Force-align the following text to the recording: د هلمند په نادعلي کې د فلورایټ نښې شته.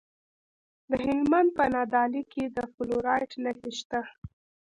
د 0.89 0.91
هلمند 1.05 1.49
په 1.57 1.63
نادعلي 1.73 2.23
کې 2.31 2.43
د 2.55 2.57
فلورایټ 2.73 3.31
نښې 3.43 3.71
شته. 3.79 4.01